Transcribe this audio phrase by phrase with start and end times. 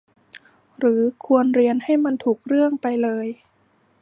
[0.79, 3.27] หรือควรเรียนให้มันถูกเรื่องไปเลย